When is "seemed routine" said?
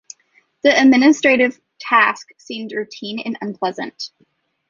2.39-3.19